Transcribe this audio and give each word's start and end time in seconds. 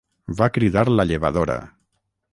Va 0.39 0.47
cridar 0.55 0.85
la 0.93 1.05
llevadora. 1.13 1.59